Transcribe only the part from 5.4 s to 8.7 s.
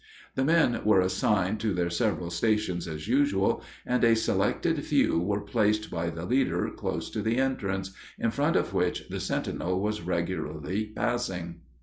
placed by the leader close to the entrance, in front